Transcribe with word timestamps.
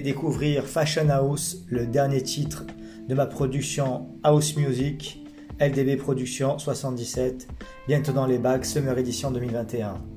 découvrir 0.00 0.64
Fashion 0.64 1.08
House, 1.08 1.58
le 1.68 1.86
dernier 1.86 2.22
titre 2.22 2.64
de 3.08 3.14
ma 3.14 3.26
production 3.26 4.08
House 4.22 4.56
Music, 4.56 5.24
LDB 5.60 5.96
Production 5.96 6.58
77, 6.58 7.48
bientôt 7.86 8.12
dans 8.12 8.26
les 8.26 8.38
bacs 8.38 8.64
Summer 8.64 8.96
Edition 8.98 9.30
2021. 9.30 10.13